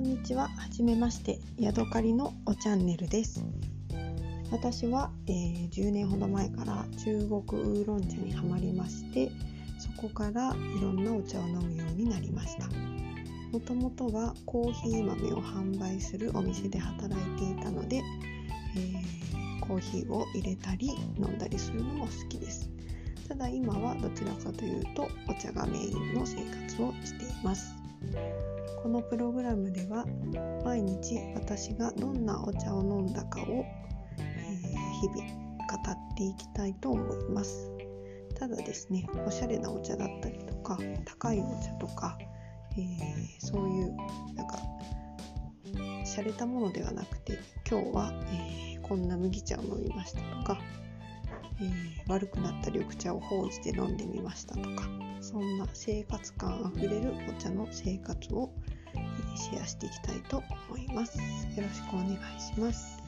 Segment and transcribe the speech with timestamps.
[0.00, 3.44] んにちは、はじめまして、ヤドカリのおチャンネルです。
[4.50, 9.30] 私は、えー10年ほど前から中国ウーロン茶にはまりまして、
[9.78, 12.66] そこからいろんなお茶を飲むようになりました。
[13.52, 22.70] もともとはコーヒー豆を販売するお店で働いていたので、えーコーヒーを入れたり飲んだりするのも好きです。
[23.28, 26.36] ただ今はどちらかというとお茶がメインの生
[26.68, 27.74] 活をしています。
[28.82, 30.06] このプログラムでは
[30.64, 33.64] 毎日私がどんなお茶を飲んだかを、
[34.18, 37.70] えー日々語っていきたいと思います。
[38.38, 42.18] ただですね、おしゃれなお茶だったりとか、高いお茶とか、
[42.72, 42.90] えー
[43.38, 43.96] そういう
[44.34, 44.58] なんか
[46.04, 47.38] 洒落たものではなくて、
[47.70, 50.58] 今日は、えーこんな麦茶を飲みましたとか、
[51.60, 54.88] えー悪くなった緑茶をほうじて飲んでみましたとか
[55.20, 58.50] そんな生活感あふれるお茶の生活を、
[59.36, 61.18] シェアしていきたいと思います。
[61.18, 61.24] よ
[61.62, 63.00] ろしくお願いします。